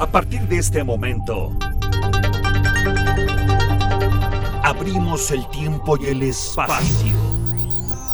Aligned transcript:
A 0.00 0.06
partir 0.06 0.40
de 0.48 0.56
este 0.56 0.82
momento, 0.82 1.52
abrimos 4.62 5.30
el 5.30 5.46
tiempo 5.50 5.98
y 5.98 6.06
el 6.06 6.22
espacio 6.22 7.12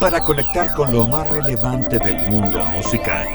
para 0.01 0.21
conectar 0.21 0.75
con 0.75 0.93
lo 0.93 1.07
más 1.07 1.31
relevante 1.31 2.01
del 2.01 2.29
mundo 2.29 2.65
musical. 2.75 3.29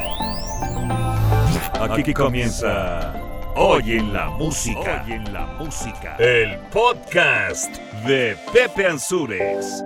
Aquí 1.80 2.14
comienza 2.14 3.14
Hoy 3.56 3.94
en 3.94 4.12
la 4.12 4.30
música. 4.32 5.02
Hoy 5.06 5.14
en 5.14 5.32
la 5.32 5.46
música. 5.58 6.18
El 6.20 6.58
podcast 6.74 7.74
de 8.06 8.36
Pepe 8.52 8.86
Ansures. 8.86 9.82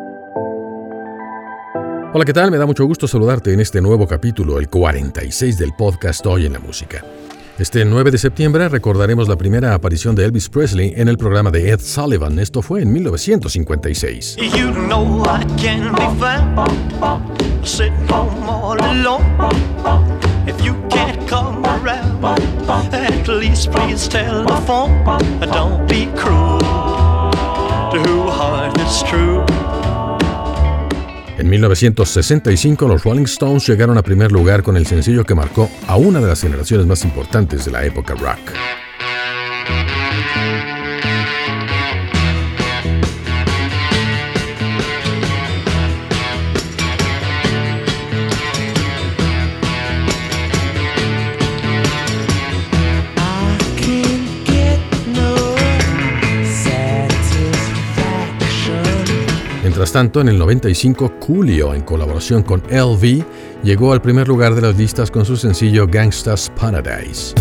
Hola, 2.13 2.25
¿qué 2.25 2.33
tal? 2.33 2.49
Me 2.49 2.57
da 2.57 2.65
mucho 2.65 2.83
gusto 2.85 3.07
saludarte 3.07 3.53
en 3.53 3.59
este 3.59 3.79
nuevo 3.79 4.07
capítulo, 4.07 4.57
el 4.57 4.69
46 4.69 5.55
del 5.59 5.73
podcast 5.75 6.25
Hoy 6.25 6.47
en 6.47 6.53
la 6.53 6.59
música. 6.59 7.05
Este 7.57 7.85
9 7.85 8.11
de 8.11 8.17
septiembre 8.17 8.67
recordaremos 8.67 9.29
la 9.29 9.37
primera 9.37 9.73
aparición 9.73 10.13
de 10.13 10.25
Elvis 10.25 10.49
Presley 10.49 10.91
en 10.97 11.07
el 11.07 11.17
programa 11.17 11.51
de 11.51 11.69
Ed 11.69 11.79
Sullivan. 11.79 12.37
Esto 12.37 12.61
fue 12.61 12.81
en 12.81 12.91
1956. 12.91 14.35
You 14.35 14.71
know 14.71 15.23
En 31.37 31.49
1965 31.49 32.87
los 32.87 33.03
Rolling 33.03 33.25
Stones 33.25 33.67
llegaron 33.67 33.97
a 33.97 34.01
primer 34.01 34.31
lugar 34.31 34.63
con 34.63 34.77
el 34.77 34.85
sencillo 34.85 35.25
que 35.25 35.35
marcó 35.35 35.69
a 35.87 35.97
una 35.97 36.21
de 36.21 36.27
las 36.27 36.41
generaciones 36.41 36.85
más 36.85 37.03
importantes 37.03 37.65
de 37.65 37.71
la 37.71 37.83
época 37.83 38.13
rock. 38.15 38.84
Tanto, 59.95 60.19
en 60.19 60.27
el 60.27 60.37
95, 60.37 61.21
Coolio, 61.21 61.73
en 61.73 61.81
colaboración 61.83 62.43
con 62.43 62.61
LV, 62.69 63.23
llegó 63.63 63.93
al 63.93 64.01
primer 64.01 64.27
lugar 64.27 64.53
de 64.53 64.59
las 64.59 64.75
listas 64.75 65.09
con 65.09 65.23
su 65.23 65.37
sencillo 65.37 65.87
Gangsta's 65.87 66.51
Paradise. 66.59 67.33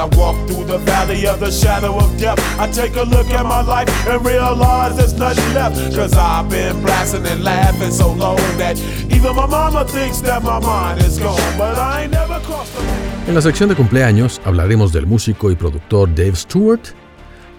I 0.00 0.06
walk 0.16 0.48
through 0.48 0.64
the 0.64 0.78
valley 0.78 1.26
of 1.26 1.40
the 1.40 1.50
shadow 1.50 1.94
of 1.98 2.18
death, 2.18 2.38
I 2.58 2.70
take 2.70 2.96
a 2.96 3.02
look 3.02 3.26
at 3.28 3.44
my 3.44 3.60
life 3.60 3.88
and 4.06 4.24
realize 4.24 4.96
there's 4.96 5.12
nothing 5.12 5.52
left. 5.52 5.76
Cause 5.94 6.14
I've 6.14 6.48
been 6.48 6.80
blasting 6.80 7.26
and 7.26 7.44
laughing 7.44 7.90
so 7.90 8.12
long 8.14 8.38
that 8.56 8.78
even 9.12 9.36
my 9.36 9.46
mama 9.46 9.84
thinks 9.84 10.22
that 10.22 10.42
my 10.42 10.58
mind 10.58 11.02
is 11.02 11.18
gone. 11.18 11.38
But 11.58 11.76
I 11.76 12.04
ain't 12.04 12.12
never 12.12 12.40
crossed 12.40 12.74
the 12.74 13.28
En 13.28 13.34
la 13.34 13.42
sección 13.42 13.68
de 13.68 13.76
cumpleaños 13.76 14.40
hablaremos 14.46 14.90
del 14.92 15.06
músico 15.06 15.50
y 15.50 15.54
productor 15.54 16.08
Dave 16.14 16.34
Stewart, 16.34 16.80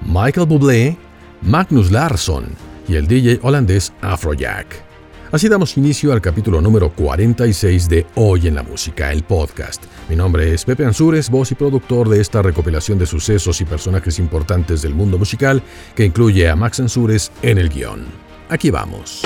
Michael 0.03 0.47
Bublé, 0.47 0.97
Magnus 1.43 1.91
Larsson 1.91 2.55
y 2.87 2.95
el 2.95 3.07
DJ 3.07 3.39
holandés 3.43 3.93
Afrojack. 4.01 4.90
Así 5.31 5.47
damos 5.47 5.77
inicio 5.77 6.11
al 6.11 6.19
capítulo 6.19 6.59
número 6.59 6.89
46 6.89 7.87
de 7.87 8.05
Hoy 8.15 8.47
en 8.47 8.55
la 8.55 8.63
Música, 8.63 9.13
el 9.13 9.23
podcast. 9.23 9.81
Mi 10.09 10.15
nombre 10.17 10.53
es 10.53 10.65
Pepe 10.65 10.85
Ansures, 10.85 11.29
voz 11.29 11.53
y 11.53 11.55
productor 11.55 12.09
de 12.09 12.19
esta 12.19 12.41
recopilación 12.41 12.99
de 12.99 13.05
sucesos 13.05 13.61
y 13.61 13.65
personajes 13.65 14.19
importantes 14.19 14.81
del 14.81 14.93
mundo 14.93 15.17
musical 15.17 15.63
que 15.95 16.03
incluye 16.03 16.49
a 16.49 16.57
Max 16.57 16.81
Ansures 16.81 17.31
en 17.43 17.59
el 17.59 17.69
guion. 17.69 18.07
Aquí 18.49 18.71
vamos. 18.71 19.21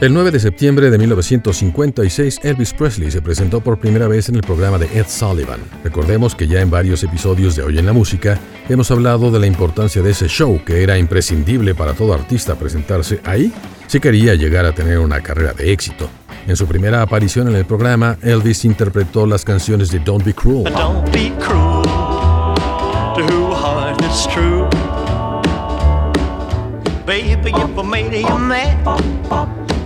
El 0.00 0.14
9 0.14 0.30
de 0.30 0.38
septiembre 0.38 0.90
de 0.90 0.98
1956, 0.98 2.38
Elvis 2.44 2.72
Presley 2.72 3.10
se 3.10 3.20
presentó 3.20 3.60
por 3.60 3.80
primera 3.80 4.06
vez 4.06 4.28
en 4.28 4.36
el 4.36 4.42
programa 4.42 4.78
de 4.78 4.86
Ed 4.96 5.06
Sullivan. 5.08 5.58
Recordemos 5.82 6.36
que 6.36 6.46
ya 6.46 6.60
en 6.60 6.70
varios 6.70 7.02
episodios 7.02 7.56
de 7.56 7.64
Hoy 7.64 7.80
en 7.80 7.86
la 7.86 7.92
Música 7.92 8.38
hemos 8.68 8.92
hablado 8.92 9.32
de 9.32 9.40
la 9.40 9.48
importancia 9.48 10.00
de 10.00 10.12
ese 10.12 10.28
show, 10.28 10.62
que 10.64 10.84
era 10.84 10.96
imprescindible 10.98 11.74
para 11.74 11.94
todo 11.94 12.14
artista 12.14 12.54
presentarse 12.54 13.20
ahí 13.24 13.52
si 13.88 13.98
quería 13.98 14.36
llegar 14.36 14.66
a 14.66 14.72
tener 14.72 15.00
una 15.00 15.20
carrera 15.20 15.52
de 15.52 15.72
éxito. 15.72 16.08
En 16.46 16.54
su 16.54 16.68
primera 16.68 17.02
aparición 17.02 17.48
en 17.48 17.56
el 17.56 17.64
programa, 17.64 18.18
Elvis 18.22 18.64
interpretó 18.64 19.26
las 19.26 19.44
canciones 19.44 19.90
de 19.90 19.98
Don't 19.98 20.24
Be 20.24 20.32
Cruel. 20.32 20.72
Don't 20.74 21.10
be 21.12 21.32
cruel 21.40 21.82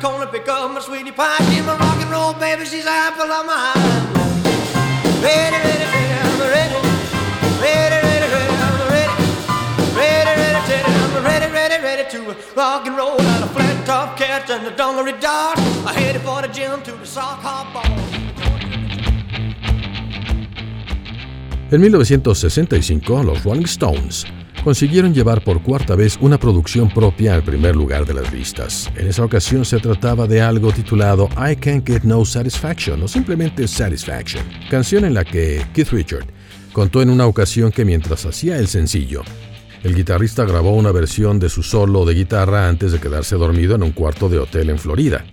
the 0.00 0.06
corner, 0.06 0.26
pick 0.26 0.48
up 0.48 0.70
my 0.70 0.80
sweetie 0.80 1.12
pie. 1.12 1.36
She's 1.50 1.64
my 1.64 1.76
rock 1.76 2.00
and 2.00 2.10
roll 2.10 2.32
baby, 2.34 2.64
she's 2.64 2.86
apple 2.86 3.30
of 3.30 3.46
my 3.46 3.54
eye. 3.54 3.74
Ready, 5.22 5.56
ready, 5.56 5.86
ready, 5.94 6.14
I'm 6.22 6.40
ready. 6.40 6.74
Ready, 7.60 7.98
rock 12.56 12.86
and 12.86 12.96
roll. 12.96 13.18
Flat 13.18 13.86
top 13.86 14.20
and 14.50 14.76
dungaree. 14.76 15.14
I 15.22 15.92
headed 15.94 16.22
for 16.22 16.42
the 16.42 16.48
gym 16.48 16.82
to 16.82 16.92
the 16.92 17.06
sock 17.06 17.40
hop 17.42 17.72
ball. 17.72 17.84
En 21.70 21.80
1965, 21.80 23.24
los 23.24 23.44
Rolling 23.44 23.66
Stones 23.66 24.24
consiguieron 24.68 25.14
llevar 25.14 25.42
por 25.42 25.62
cuarta 25.62 25.94
vez 25.94 26.18
una 26.20 26.38
producción 26.38 26.90
propia 26.90 27.34
al 27.34 27.42
primer 27.42 27.74
lugar 27.74 28.04
de 28.04 28.12
las 28.12 28.30
listas. 28.30 28.92
En 28.96 29.06
esa 29.06 29.24
ocasión 29.24 29.64
se 29.64 29.78
trataba 29.78 30.26
de 30.26 30.42
algo 30.42 30.72
titulado 30.72 31.30
I 31.38 31.56
Can't 31.56 31.86
Get 31.86 32.02
No 32.02 32.22
Satisfaction 32.26 33.02
o 33.02 33.08
simplemente 33.08 33.66
Satisfaction, 33.66 34.44
canción 34.68 35.06
en 35.06 35.14
la 35.14 35.24
que 35.24 35.64
Keith 35.72 35.88
Richard 35.88 36.26
contó 36.74 37.00
en 37.00 37.08
una 37.08 37.24
ocasión 37.24 37.72
que 37.72 37.86
mientras 37.86 38.26
hacía 38.26 38.58
el 38.58 38.68
sencillo, 38.68 39.22
el 39.84 39.94
guitarrista 39.94 40.44
grabó 40.44 40.72
una 40.72 40.92
versión 40.92 41.38
de 41.38 41.48
su 41.48 41.62
solo 41.62 42.04
de 42.04 42.12
guitarra 42.12 42.68
antes 42.68 42.92
de 42.92 43.00
quedarse 43.00 43.36
dormido 43.36 43.74
en 43.74 43.82
un 43.82 43.92
cuarto 43.92 44.28
de 44.28 44.38
hotel 44.38 44.68
en 44.68 44.78
Florida 44.78 45.24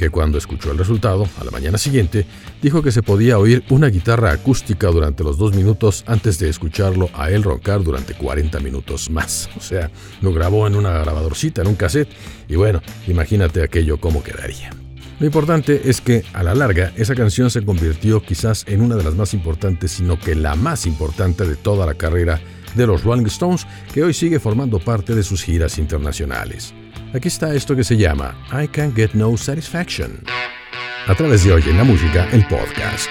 que 0.00 0.08
cuando 0.08 0.38
escuchó 0.38 0.72
el 0.72 0.78
resultado, 0.78 1.28
a 1.38 1.44
la 1.44 1.50
mañana 1.50 1.76
siguiente, 1.76 2.24
dijo 2.62 2.80
que 2.80 2.90
se 2.90 3.02
podía 3.02 3.38
oír 3.38 3.62
una 3.68 3.88
guitarra 3.88 4.32
acústica 4.32 4.86
durante 4.86 5.22
los 5.22 5.36
dos 5.36 5.54
minutos 5.54 6.04
antes 6.06 6.38
de 6.38 6.48
escucharlo 6.48 7.10
a 7.12 7.30
él 7.30 7.42
roncar 7.42 7.82
durante 7.82 8.14
40 8.14 8.60
minutos 8.60 9.10
más. 9.10 9.50
O 9.58 9.60
sea, 9.60 9.90
lo 10.22 10.32
grabó 10.32 10.66
en 10.66 10.74
una 10.74 10.92
grabadorcita, 11.00 11.60
en 11.60 11.68
un 11.68 11.74
cassette, 11.74 12.08
y 12.48 12.56
bueno, 12.56 12.80
imagínate 13.08 13.62
aquello 13.62 14.00
cómo 14.00 14.22
quedaría. 14.22 14.70
Lo 15.18 15.26
importante 15.26 15.82
es 15.90 16.00
que, 16.00 16.24
a 16.32 16.42
la 16.42 16.54
larga, 16.54 16.94
esa 16.96 17.14
canción 17.14 17.50
se 17.50 17.62
convirtió 17.62 18.22
quizás 18.22 18.64
en 18.68 18.80
una 18.80 18.96
de 18.96 19.04
las 19.04 19.16
más 19.16 19.34
importantes, 19.34 19.92
sino 19.92 20.18
que 20.18 20.34
la 20.34 20.54
más 20.56 20.86
importante 20.86 21.46
de 21.46 21.56
toda 21.56 21.84
la 21.84 21.92
carrera 21.92 22.40
de 22.74 22.86
los 22.86 23.04
Rolling 23.04 23.26
Stones, 23.26 23.66
que 23.92 24.02
hoy 24.02 24.14
sigue 24.14 24.40
formando 24.40 24.78
parte 24.78 25.14
de 25.14 25.22
sus 25.22 25.42
giras 25.42 25.76
internacionales. 25.76 26.72
Aquí 27.12 27.26
está 27.26 27.52
esto 27.54 27.74
que 27.74 27.82
se 27.82 27.96
llama 27.96 28.36
I 28.52 28.68
Can't 28.68 28.94
Get 28.94 29.14
No 29.14 29.36
Satisfaction. 29.36 30.22
A 31.08 31.14
través 31.14 31.44
de 31.44 31.52
Hoy 31.52 31.62
en 31.66 31.76
la 31.76 31.84
Música, 31.84 32.28
el 32.30 32.46
podcast. 32.46 33.10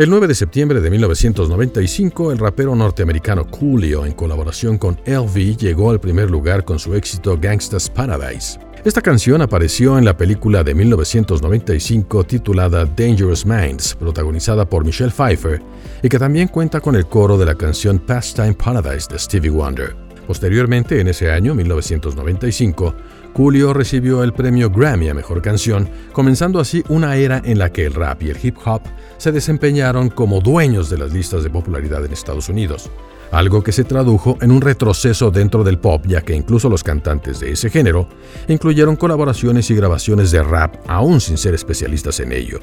El 0.00 0.08
9 0.08 0.28
de 0.28 0.34
septiembre 0.34 0.80
de 0.80 0.88
1995, 0.88 2.32
el 2.32 2.38
rapero 2.38 2.74
norteamericano 2.74 3.46
Coolio, 3.46 4.06
en 4.06 4.14
colaboración 4.14 4.78
con 4.78 4.98
LV, 5.04 5.58
llegó 5.58 5.90
al 5.90 6.00
primer 6.00 6.30
lugar 6.30 6.64
con 6.64 6.78
su 6.78 6.94
éxito 6.94 7.36
Gangsta's 7.38 7.90
Paradise. 7.90 8.58
Esta 8.82 9.02
canción 9.02 9.42
apareció 9.42 9.98
en 9.98 10.06
la 10.06 10.16
película 10.16 10.64
de 10.64 10.74
1995 10.74 12.24
titulada 12.24 12.86
Dangerous 12.86 13.44
Minds, 13.44 13.94
protagonizada 13.94 14.66
por 14.66 14.86
Michelle 14.86 15.12
Pfeiffer, 15.12 15.60
y 16.02 16.08
que 16.08 16.18
también 16.18 16.48
cuenta 16.48 16.80
con 16.80 16.96
el 16.96 17.04
coro 17.04 17.36
de 17.36 17.44
la 17.44 17.54
canción 17.54 17.98
Pastime 17.98 18.54
Paradise 18.54 19.06
de 19.10 19.18
Stevie 19.18 19.50
Wonder. 19.50 19.94
Posteriormente, 20.26 20.98
en 20.98 21.08
ese 21.08 21.30
año, 21.30 21.54
1995, 21.54 22.94
Julio 23.34 23.72
recibió 23.72 24.22
el 24.22 24.32
premio 24.32 24.70
Grammy 24.70 25.08
a 25.08 25.14
Mejor 25.14 25.40
Canción, 25.40 25.88
comenzando 26.12 26.60
así 26.60 26.82
una 26.88 27.16
era 27.16 27.40
en 27.44 27.58
la 27.58 27.72
que 27.72 27.86
el 27.86 27.94
rap 27.94 28.22
y 28.22 28.30
el 28.30 28.38
hip 28.42 28.56
hop 28.64 28.82
se 29.18 29.32
desempeñaron 29.32 30.10
como 30.10 30.40
dueños 30.40 30.90
de 30.90 30.98
las 30.98 31.12
listas 31.12 31.42
de 31.42 31.50
popularidad 31.50 32.04
en 32.04 32.12
Estados 32.12 32.48
Unidos, 32.48 32.90
algo 33.30 33.62
que 33.62 33.72
se 33.72 33.84
tradujo 33.84 34.36
en 34.40 34.50
un 34.50 34.60
retroceso 34.60 35.30
dentro 35.30 35.62
del 35.64 35.78
pop 35.78 36.04
ya 36.06 36.22
que 36.22 36.34
incluso 36.34 36.68
los 36.68 36.82
cantantes 36.82 37.40
de 37.40 37.52
ese 37.52 37.70
género 37.70 38.08
incluyeron 38.48 38.96
colaboraciones 38.96 39.70
y 39.70 39.74
grabaciones 39.74 40.30
de 40.30 40.42
rap 40.42 40.74
aún 40.88 41.20
sin 41.20 41.38
ser 41.38 41.54
especialistas 41.54 42.20
en 42.20 42.32
ello. 42.32 42.60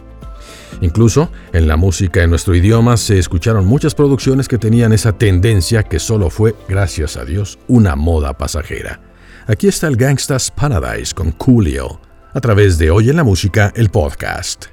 Incluso 0.82 1.32
en 1.54 1.68
la 1.68 1.78
música 1.78 2.24
en 2.24 2.30
nuestro 2.30 2.54
idioma 2.54 2.98
se 2.98 3.18
escucharon 3.18 3.66
muchas 3.66 3.96
producciones 3.96 4.48
que 4.48 4.58
tenían 4.58 4.94
esa 4.94 5.14
tendencia 5.14 5.84
que 5.84 6.00
solo 6.00 6.30
fue, 6.30 6.56
gracias 6.68 7.18
a 7.18 7.26
Dios, 7.26 7.58
una 7.68 7.96
moda 7.96 8.38
pasajera. 8.38 9.07
Aquí 9.50 9.70
está 9.70 9.88
el 9.88 9.96
Gangsta's 9.96 10.52
Paradise 10.52 11.14
con 11.14 11.32
Coolio, 11.32 12.02
a 12.34 12.42
través 12.42 12.78
de 12.78 12.92
Hoy 12.92 13.10
en 13.10 13.16
la 13.16 13.24
Música, 13.24 13.72
el 13.78 13.90
podcast. 13.90 14.66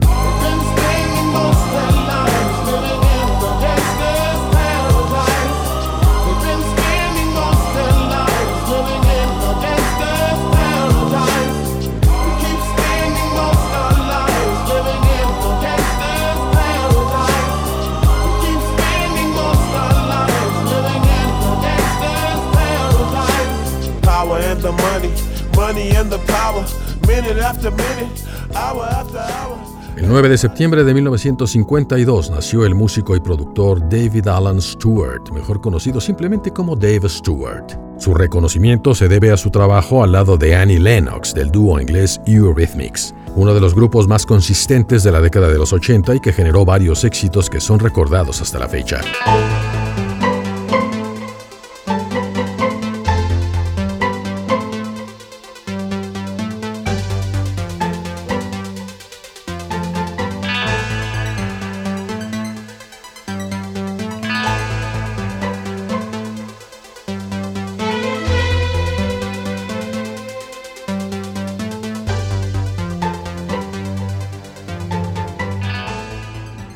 El 30.05 30.11
9 30.11 30.29
de 30.29 30.37
septiembre 30.37 30.85
de 30.85 30.93
1952 30.93 32.31
nació 32.31 32.67
el 32.67 32.75
músico 32.75 33.17
y 33.17 33.21
productor 33.21 33.81
David 33.89 34.29
Alan 34.29 34.61
Stewart, 34.61 35.33
mejor 35.33 35.63
conocido 35.63 35.99
simplemente 35.99 36.51
como 36.51 36.77
Dave 36.77 37.09
Stewart. 37.09 37.79
Su 37.97 38.13
reconocimiento 38.13 38.95
se 38.95 39.09
debe 39.09 39.33
a 39.33 39.39
su 39.39 39.51
trabajo 39.51 40.05
al 40.05 40.13
lado 40.13 40.37
de 40.37 40.57
Annie 40.57 40.79
Lennox 40.79 41.33
del 41.33 41.51
dúo 41.51 41.81
inglés 41.81 42.21
Eurythmics, 42.27 43.15
uno 43.35 43.55
de 43.55 43.63
los 43.63 43.75
grupos 43.75 44.07
más 44.07 44.27
consistentes 44.27 45.05
de 45.05 45.11
la 45.11 45.23
década 45.23 45.49
de 45.49 45.57
los 45.57 45.73
80 45.73 46.17
y 46.17 46.21
que 46.21 46.35
generó 46.35 46.67
varios 46.67 47.03
éxitos 47.05 47.49
que 47.49 47.63
son 47.63 47.79
recordados 47.79 48.43
hasta 48.43 48.59
la 48.59 48.69
fecha. 48.69 49.01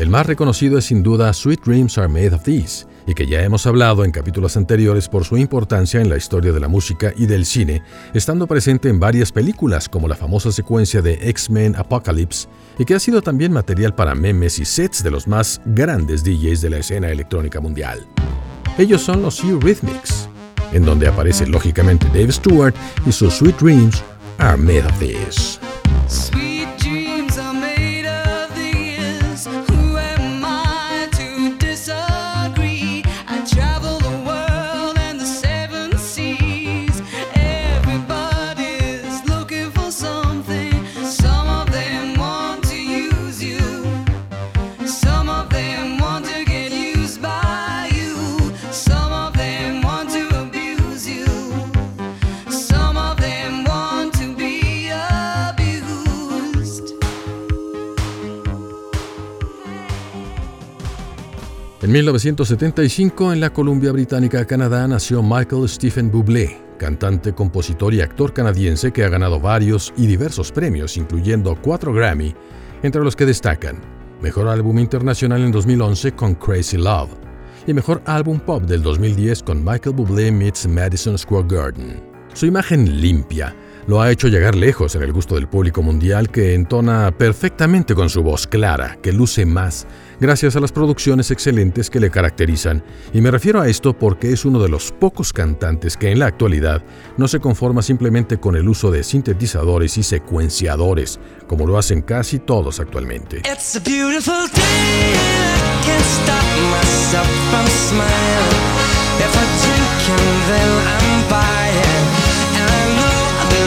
El 0.08 0.12
más 0.12 0.24
reconocido 0.24 0.78
es 0.78 0.86
sin 0.86 1.02
duda 1.02 1.30
Sweet 1.34 1.60
Dreams 1.66 1.98
Are 1.98 2.08
Made 2.08 2.34
of 2.34 2.42
These, 2.42 2.86
y 3.06 3.12
que 3.12 3.26
ya 3.26 3.42
hemos 3.42 3.66
hablado 3.66 4.06
en 4.06 4.10
capítulos 4.10 4.56
anteriores 4.56 5.06
por 5.06 5.26
su 5.26 5.36
importancia 5.36 6.00
en 6.00 6.08
la 6.08 6.16
historia 6.16 6.50
de 6.50 6.60
la 6.60 6.66
música 6.66 7.12
y 7.14 7.26
del 7.26 7.44
cine, 7.44 7.82
estando 8.14 8.46
presente 8.46 8.88
en 8.88 8.98
varias 8.98 9.30
películas 9.32 9.86
como 9.86 10.08
la 10.08 10.16
famosa 10.16 10.50
secuencia 10.50 11.02
de 11.02 11.28
X-Men 11.28 11.76
Apocalypse, 11.76 12.48
y 12.78 12.86
que 12.86 12.94
ha 12.94 12.98
sido 12.98 13.20
también 13.20 13.52
material 13.52 13.94
para 13.94 14.14
memes 14.14 14.58
y 14.58 14.64
sets 14.64 15.02
de 15.02 15.10
los 15.10 15.28
más 15.28 15.60
grandes 15.66 16.24
DJs 16.24 16.62
de 16.62 16.70
la 16.70 16.78
escena 16.78 17.10
electrónica 17.10 17.60
mundial. 17.60 18.06
Ellos 18.78 19.02
son 19.02 19.20
los 19.20 19.44
Eurythmics, 19.44 20.26
en 20.72 20.86
donde 20.86 21.06
aparece 21.06 21.46
lógicamente 21.46 22.06
Dave 22.06 22.32
Stewart 22.32 22.74
y 23.04 23.12
sus 23.12 23.34
Sweet 23.34 23.58
Dreams 23.58 24.02
Are 24.38 24.56
Made 24.56 24.86
of 24.86 24.98
This. 25.00 25.57
En 61.88 61.92
1975, 61.92 63.32
en 63.32 63.40
la 63.40 63.48
Columbia 63.48 63.92
Británica, 63.92 64.44
Canadá, 64.44 64.86
nació 64.86 65.22
Michael 65.22 65.66
Stephen 65.70 66.10
Bublé, 66.10 66.60
cantante, 66.76 67.32
compositor 67.32 67.94
y 67.94 68.02
actor 68.02 68.34
canadiense 68.34 68.92
que 68.92 69.04
ha 69.04 69.08
ganado 69.08 69.40
varios 69.40 69.94
y 69.96 70.06
diversos 70.06 70.52
premios, 70.52 70.98
incluyendo 70.98 71.56
cuatro 71.62 71.94
Grammy, 71.94 72.34
entre 72.82 73.02
los 73.02 73.16
que 73.16 73.24
destacan 73.24 73.80
Mejor 74.20 74.48
Álbum 74.48 74.78
Internacional 74.78 75.40
en 75.40 75.50
2011 75.50 76.12
con 76.12 76.34
Crazy 76.34 76.76
Love, 76.76 77.08
y 77.66 77.72
mejor 77.72 78.02
álbum 78.04 78.38
pop 78.38 78.64
del 78.64 78.82
2010 78.82 79.42
con 79.42 79.64
Michael 79.64 79.96
Bublé 79.96 80.30
meets 80.30 80.68
Madison 80.68 81.16
Square 81.16 81.46
Garden. 81.48 82.02
Su 82.34 82.44
imagen 82.44 83.00
limpia, 83.00 83.56
lo 83.88 84.02
ha 84.02 84.10
hecho 84.12 84.28
llegar 84.28 84.54
lejos 84.54 84.94
en 84.94 85.02
el 85.02 85.14
gusto 85.14 85.34
del 85.34 85.48
público 85.48 85.82
mundial 85.82 86.28
que 86.28 86.54
entona 86.54 87.10
perfectamente 87.10 87.94
con 87.94 88.10
su 88.10 88.22
voz 88.22 88.46
clara, 88.46 88.98
que 89.02 89.14
luce 89.14 89.46
más, 89.46 89.86
gracias 90.20 90.56
a 90.56 90.60
las 90.60 90.72
producciones 90.72 91.30
excelentes 91.30 91.88
que 91.88 91.98
le 91.98 92.10
caracterizan. 92.10 92.84
Y 93.14 93.22
me 93.22 93.30
refiero 93.30 93.62
a 93.62 93.68
esto 93.68 93.98
porque 93.98 94.30
es 94.30 94.44
uno 94.44 94.60
de 94.62 94.68
los 94.68 94.92
pocos 94.92 95.32
cantantes 95.32 95.96
que 95.96 96.12
en 96.12 96.18
la 96.18 96.26
actualidad 96.26 96.84
no 97.16 97.28
se 97.28 97.40
conforma 97.40 97.80
simplemente 97.80 98.38
con 98.38 98.56
el 98.56 98.68
uso 98.68 98.90
de 98.90 99.02
sintetizadores 99.02 99.96
y 99.96 100.02
secuenciadores, 100.02 101.18
como 101.46 101.66
lo 101.66 101.78
hacen 101.78 102.02
casi 102.02 102.38
todos 102.40 102.80
actualmente. 102.80 103.40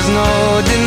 There's 0.02 0.16
no 0.16 0.81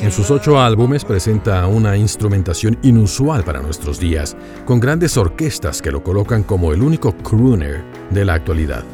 En 0.00 0.12
sus 0.12 0.30
ocho 0.30 0.60
álbumes 0.60 1.04
presenta 1.04 1.66
una 1.66 1.96
instrumentación 1.96 2.78
inusual 2.82 3.42
para 3.42 3.60
nuestros 3.60 3.98
días, 3.98 4.36
con 4.64 4.78
grandes 4.78 5.16
orquestas 5.16 5.82
que 5.82 5.90
lo 5.90 6.04
colocan 6.04 6.44
como 6.44 6.72
el 6.72 6.80
único 6.80 7.12
crooner 7.16 7.82
de 8.10 8.24
la 8.24 8.34
actualidad. 8.34 8.84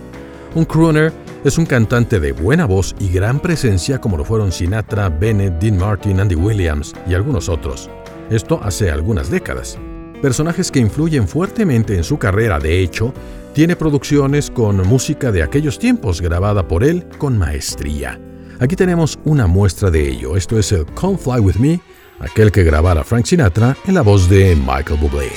Un 0.55 0.65
crooner 0.65 1.13
es 1.45 1.59
un 1.59 1.67
cantante 1.67 2.19
de 2.19 2.33
buena 2.33 2.65
voz 2.65 2.95
y 2.99 3.11
gran 3.11 3.41
presencia 3.41 4.01
como 4.01 4.17
lo 4.17 4.25
fueron 4.25 4.53
Sinatra, 4.53 5.11
Bennett, 5.11 5.61
Dean 5.61 5.77
Martin, 5.77 6.21
Andy 6.21 6.35
Williams 6.35 6.95
y 7.07 7.13
algunos 7.13 7.51
otros. 7.51 7.91
Esto 8.31 8.59
hace 8.63 8.91
algunas 8.91 9.31
décadas. 9.31 9.79
Personajes 10.23 10.71
que 10.71 10.81
influyen 10.81 11.29
fuertemente 11.29 11.95
en 11.95 12.05
su 12.05 12.19
carrera, 12.19 12.59
de 12.59 12.81
hecho, 12.81 13.13
tiene 13.53 13.77
producciones 13.77 14.51
con 14.51 14.77
música 14.87 15.31
de 15.31 15.43
aquellos 15.43 15.79
tiempos 15.79 16.23
grabada 16.23 16.67
por 16.67 16.85
él 16.85 17.07
con 17.19 17.37
maestría. 17.37 18.19
Aquí 18.61 18.77
tenemos 18.77 19.19
una 19.25 19.47
muestra 19.47 19.91
de 19.91 20.07
ello. 20.07 20.37
Esto 20.37 20.59
es 20.59 20.71
el 20.71 20.85
Come 20.93 21.17
Fly 21.17 21.41
With 21.41 21.57
Me, 21.57 21.81
aquel 22.19 22.53
que 22.53 22.63
grabara 22.63 23.03
Frank 23.05 23.25
Sinatra 23.25 23.75
en 23.87 23.95
la 23.95 24.03
voz 24.03 24.29
de 24.29 24.55
Michael 24.55 24.99
Bublé. 25.01 25.33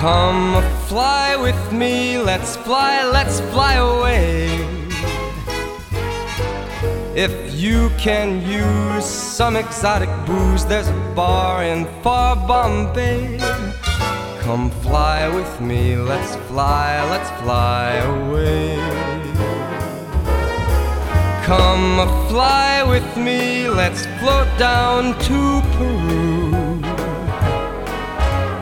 Come 0.00 0.62
fly 0.88 1.36
with 1.36 1.72
me, 1.72 2.16
let's 2.16 2.56
fly, 2.56 3.04
let's 3.12 3.40
fly 3.52 3.74
away. 3.74 4.48
If 7.14 7.32
you 7.54 7.90
can 8.02 8.40
use 8.40 9.04
some 9.04 9.56
exotic 9.56 10.08
booze, 10.26 10.64
there's 10.64 10.88
a 10.88 11.12
bar 11.14 11.64
in 11.64 11.86
far 12.02 12.36
Bombay. 12.36 13.38
Come 14.40 14.70
fly 14.82 15.28
with 15.28 15.60
me, 15.60 15.96
let's 15.96 16.36
fly, 16.48 17.02
let's 17.10 17.28
fly 17.42 17.96
away. 17.96 19.05
Come 21.46 22.08
fly 22.28 22.82
with 22.82 23.16
me, 23.16 23.68
let's 23.68 24.04
float 24.18 24.48
down 24.58 25.16
to 25.20 25.62
Peru. 25.76 26.52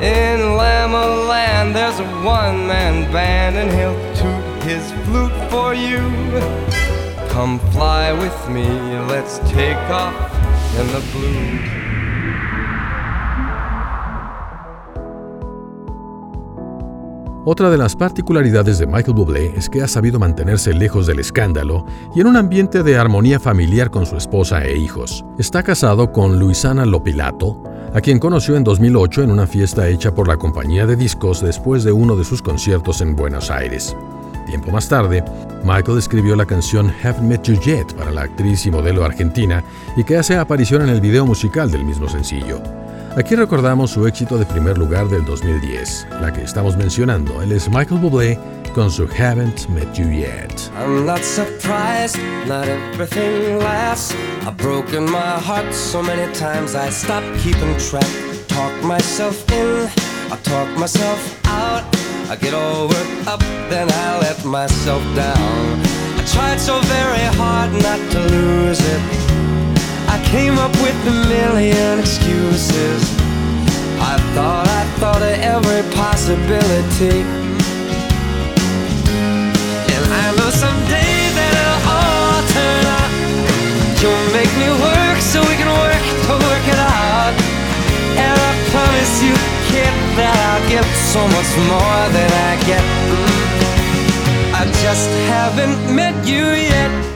In 0.02 0.56
Lama 0.58 1.06
Land, 1.26 1.74
there's 1.74 1.98
a 1.98 2.04
one 2.22 2.66
man 2.66 3.10
band, 3.10 3.56
and 3.56 3.70
he'll 3.72 3.98
toot 4.14 4.62
his 4.64 4.92
flute 5.06 5.50
for 5.50 5.72
you. 5.72 6.02
Come 7.30 7.58
fly 7.72 8.12
with 8.12 8.50
me, 8.50 8.68
let's 9.08 9.38
take 9.50 9.78
off 9.88 10.14
in 10.78 10.86
the 10.88 11.00
blue. 11.10 11.83
Otra 17.46 17.68
de 17.68 17.76
las 17.76 17.94
particularidades 17.94 18.78
de 18.78 18.86
Michael 18.86 19.12
Bublé 19.12 19.52
es 19.54 19.68
que 19.68 19.82
ha 19.82 19.88
sabido 19.88 20.18
mantenerse 20.18 20.72
lejos 20.72 21.06
del 21.06 21.18
escándalo 21.18 21.84
y 22.16 22.22
en 22.22 22.26
un 22.26 22.36
ambiente 22.38 22.82
de 22.82 22.96
armonía 22.96 23.38
familiar 23.38 23.90
con 23.90 24.06
su 24.06 24.16
esposa 24.16 24.64
e 24.64 24.78
hijos. 24.78 25.26
Está 25.36 25.62
casado 25.62 26.10
con 26.10 26.38
Luisana 26.38 26.86
Lopilato, 26.86 27.62
a 27.92 28.00
quien 28.00 28.18
conoció 28.18 28.56
en 28.56 28.64
2008 28.64 29.24
en 29.24 29.30
una 29.30 29.46
fiesta 29.46 29.86
hecha 29.88 30.14
por 30.14 30.26
la 30.26 30.38
compañía 30.38 30.86
de 30.86 30.96
discos 30.96 31.42
después 31.42 31.84
de 31.84 31.92
uno 31.92 32.16
de 32.16 32.24
sus 32.24 32.40
conciertos 32.40 33.02
en 33.02 33.14
Buenos 33.14 33.50
Aires. 33.50 33.94
Tiempo 34.46 34.70
más 34.70 34.88
tarde, 34.88 35.22
Michael 35.64 35.98
escribió 35.98 36.36
la 36.36 36.46
canción 36.46 36.90
Haven't 37.02 37.28
Met 37.28 37.42
You 37.42 37.60
Yet 37.60 37.92
para 37.94 38.10
la 38.10 38.22
actriz 38.22 38.64
y 38.64 38.70
modelo 38.70 39.04
argentina 39.04 39.62
y 39.98 40.04
que 40.04 40.16
hace 40.16 40.34
aparición 40.38 40.80
en 40.80 40.88
el 40.88 41.02
video 41.02 41.26
musical 41.26 41.70
del 41.70 41.84
mismo 41.84 42.08
sencillo. 42.08 42.62
Aquí 43.16 43.36
recordamos 43.36 43.92
su 43.92 44.08
éxito 44.08 44.36
de 44.38 44.44
primer 44.44 44.76
lugar 44.76 45.08
del 45.08 45.24
2010, 45.24 46.08
la 46.20 46.32
que 46.32 46.42
estamos 46.42 46.76
mencionando. 46.76 47.40
Él 47.42 47.52
es 47.52 47.68
Michael 47.68 48.00
Bublé 48.00 48.36
con 48.74 48.90
su 48.90 49.04
Haven't 49.04 49.68
Met 49.68 49.94
You 49.94 50.08
Yet. 50.08 50.68
I'm 50.76 51.06
not 51.06 51.22
surprised, 51.22 52.18
not 52.48 52.66
everything 52.66 53.60
lasts. 53.60 54.16
I've 54.44 54.56
broken 54.56 55.04
my 55.04 55.38
heart 55.38 55.72
so 55.72 56.02
many 56.02 56.26
times 56.32 56.74
I 56.74 56.90
stopped 56.90 57.28
keeping 57.38 57.76
track. 57.88 58.08
Talk 58.48 58.72
myself 58.82 59.48
in, 59.52 59.88
I 60.32 60.36
talk 60.42 60.68
myself 60.76 61.38
out. 61.46 61.84
I 62.28 62.34
get 62.34 62.52
all 62.52 62.88
worked 62.88 63.28
up, 63.28 63.40
then 63.70 63.88
I 63.92 64.18
let 64.22 64.44
myself 64.44 65.04
down. 65.14 65.80
I 66.18 66.24
tried 66.26 66.58
so 66.58 66.80
very 66.80 67.26
hard 67.36 67.70
not 67.80 68.00
to 68.10 68.18
lose 68.18 68.80
it. 68.80 69.23
Up 70.64 70.72
with 70.80 70.96
a 71.06 71.12
million 71.28 71.98
excuses. 71.98 73.02
I 74.00 74.16
thought 74.32 74.64
I 74.64 74.82
thought 74.96 75.20
of 75.20 75.36
every 75.44 75.84
possibility. 75.92 77.20
And 79.92 80.04
I 80.08 80.26
know 80.40 80.48
someday 80.48 81.16
that 81.36 81.52
it'll 81.60 81.84
all 81.84 82.40
turn 82.56 82.84
out. 82.96 83.12
You'll 84.00 84.28
make 84.32 84.48
me 84.56 84.72
work 84.80 85.18
so 85.20 85.44
we 85.44 85.52
can 85.60 85.68
work 85.68 86.00
to 86.00 86.32
work 86.48 86.64
it 86.64 86.80
out. 86.80 87.36
And 88.16 88.32
I 88.32 88.52
promise 88.72 89.14
you, 89.20 89.36
kid, 89.68 89.92
that 90.16 90.32
I'll 90.48 90.64
give 90.72 90.88
so 91.12 91.20
much 91.28 91.50
more 91.68 92.04
than 92.16 92.30
I 92.48 92.52
get. 92.64 92.84
Mm. 93.12 93.44
I 94.56 94.64
just 94.80 95.12
haven't 95.28 95.76
met 95.92 96.16
you 96.24 96.48
yet. 96.56 97.13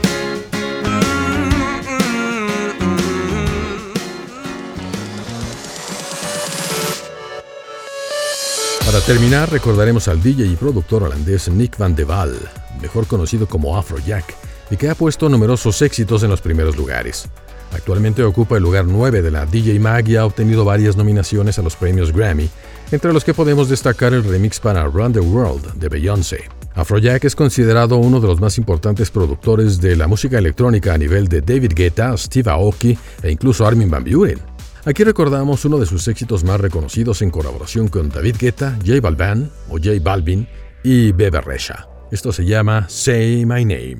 Terminar, 9.08 9.50
recordaremos 9.50 10.06
al 10.06 10.22
DJ 10.22 10.44
y 10.44 10.56
productor 10.56 11.02
holandés 11.02 11.48
Nick 11.48 11.78
van 11.78 11.94
de 11.94 12.04
Waal, 12.04 12.36
mejor 12.82 13.06
conocido 13.06 13.48
como 13.48 13.78
Afrojack, 13.78 14.34
y 14.70 14.76
que 14.76 14.90
ha 14.90 14.94
puesto 14.94 15.30
numerosos 15.30 15.80
éxitos 15.80 16.22
en 16.24 16.28
los 16.28 16.42
primeros 16.42 16.76
lugares. 16.76 17.26
Actualmente 17.72 18.22
ocupa 18.22 18.58
el 18.58 18.64
lugar 18.64 18.84
9 18.84 19.22
de 19.22 19.30
la 19.30 19.46
DJ 19.46 19.80
Mag 19.80 20.06
y 20.10 20.16
ha 20.16 20.26
obtenido 20.26 20.62
varias 20.62 20.94
nominaciones 20.94 21.58
a 21.58 21.62
los 21.62 21.74
premios 21.74 22.12
Grammy, 22.12 22.50
entre 22.90 23.14
los 23.14 23.24
que 23.24 23.32
podemos 23.32 23.70
destacar 23.70 24.12
el 24.12 24.24
remix 24.24 24.60
para 24.60 24.84
Run 24.84 25.14
the 25.14 25.20
World 25.20 25.72
de 25.76 25.88
Beyoncé. 25.88 26.44
Afrojack 26.74 27.24
es 27.24 27.34
considerado 27.34 27.96
uno 27.96 28.20
de 28.20 28.26
los 28.26 28.42
más 28.42 28.58
importantes 28.58 29.10
productores 29.10 29.80
de 29.80 29.96
la 29.96 30.06
música 30.06 30.36
electrónica 30.36 30.92
a 30.92 30.98
nivel 30.98 31.28
de 31.28 31.40
David 31.40 31.72
Guetta, 31.74 32.14
Steve 32.18 32.50
Aoki 32.50 32.98
e 33.22 33.30
incluso 33.30 33.66
Armin 33.66 33.88
van 33.88 34.04
Buren. 34.04 34.47
Aquí 34.88 35.04
recordamos 35.04 35.66
uno 35.66 35.78
de 35.78 35.84
sus 35.84 36.08
éxitos 36.08 36.44
más 36.44 36.58
reconocidos 36.58 37.20
en 37.20 37.30
colaboración 37.30 37.88
con 37.88 38.08
David 38.08 38.36
Guetta, 38.40 38.78
J 38.86 39.02
Balvin 39.02 39.50
o 39.68 39.72
J 39.72 39.90
Balvin 40.00 40.48
y 40.82 41.12
Bebe 41.12 41.42
Resha. 41.42 41.86
Esto 42.10 42.32
se 42.32 42.46
llama 42.46 42.88
Say 42.88 43.44
My 43.44 43.66
Name. 43.66 43.98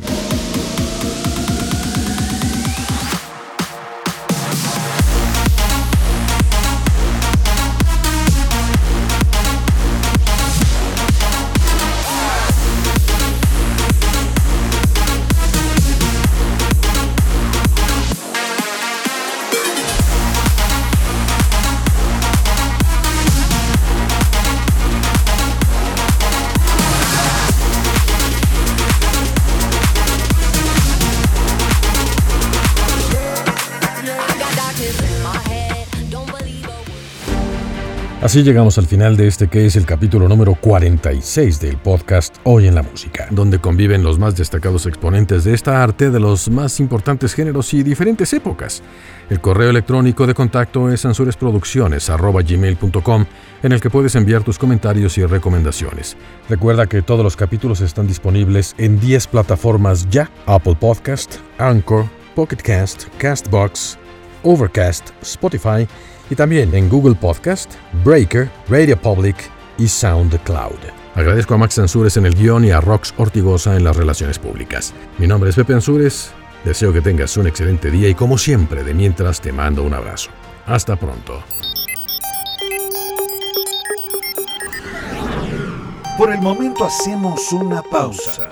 Así 38.28 38.42
llegamos 38.42 38.76
al 38.76 38.86
final 38.86 39.16
de 39.16 39.26
este 39.26 39.48
que 39.48 39.64
es 39.64 39.74
el 39.76 39.86
capítulo 39.86 40.28
número 40.28 40.54
46 40.54 41.60
del 41.60 41.78
podcast 41.78 42.36
Hoy 42.44 42.66
en 42.66 42.74
la 42.74 42.82
Música, 42.82 43.26
donde 43.30 43.58
conviven 43.58 44.02
los 44.02 44.18
más 44.18 44.36
destacados 44.36 44.84
exponentes 44.84 45.44
de 45.44 45.54
esta 45.54 45.82
arte 45.82 46.10
de 46.10 46.20
los 46.20 46.50
más 46.50 46.78
importantes 46.78 47.32
géneros 47.32 47.72
y 47.72 47.82
diferentes 47.82 48.34
épocas. 48.34 48.82
El 49.30 49.40
correo 49.40 49.70
electrónico 49.70 50.26
de 50.26 50.34
contacto 50.34 50.92
es 50.92 51.00
sansuresproducciones.gmail.com 51.00 53.24
en 53.62 53.72
el 53.72 53.80
que 53.80 53.88
puedes 53.88 54.14
enviar 54.14 54.42
tus 54.42 54.58
comentarios 54.58 55.16
y 55.16 55.24
recomendaciones. 55.24 56.18
Recuerda 56.50 56.86
que 56.86 57.00
todos 57.00 57.24
los 57.24 57.34
capítulos 57.34 57.80
están 57.80 58.06
disponibles 58.06 58.74
en 58.76 59.00
10 59.00 59.26
plataformas 59.28 60.06
ya, 60.10 60.30
Apple 60.44 60.76
Podcast, 60.78 61.36
Anchor, 61.56 62.04
Pocket 62.34 62.58
Cast, 62.58 63.04
Castbox, 63.16 63.96
Overcast, 64.42 65.12
Spotify 65.22 65.88
y 66.30 66.34
también 66.34 66.74
en 66.74 66.88
Google 66.88 67.14
Podcast, 67.14 67.74
Breaker, 68.04 68.50
Radio 68.68 69.00
Public 69.00 69.36
y 69.78 69.88
SoundCloud. 69.88 70.78
Agradezco 71.14 71.54
a 71.54 71.58
Max 71.58 71.78
Ansures 71.78 72.16
en 72.16 72.26
el 72.26 72.34
guion 72.34 72.64
y 72.64 72.70
a 72.70 72.80
Rox 72.80 73.12
Ortigosa 73.16 73.76
en 73.76 73.84
las 73.84 73.96
relaciones 73.96 74.38
públicas. 74.38 74.94
Mi 75.18 75.26
nombre 75.26 75.50
es 75.50 75.56
Pepe 75.56 75.74
Ansures, 75.74 76.30
deseo 76.64 76.92
que 76.92 77.00
tengas 77.00 77.36
un 77.36 77.46
excelente 77.46 77.90
día 77.90 78.08
y 78.08 78.14
como 78.14 78.38
siempre, 78.38 78.84
de 78.84 78.94
mientras 78.94 79.40
te 79.40 79.52
mando 79.52 79.82
un 79.82 79.94
abrazo. 79.94 80.30
Hasta 80.66 80.96
pronto. 80.96 81.42
Por 86.16 86.32
el 86.32 86.40
momento 86.40 86.84
hacemos 86.84 87.52
una 87.52 87.82
pausa. 87.82 88.48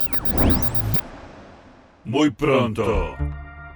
Muy 2.05 2.29
pronto 2.31 3.15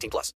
18 0.00 0.10
plus. 0.10 0.32